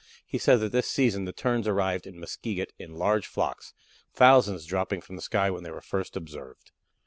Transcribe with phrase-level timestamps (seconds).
[0.25, 3.71] He says that this season the Terns arrived at Muskeget in large flocks,
[4.11, 6.71] thousands dropping from the sky when they were first observed.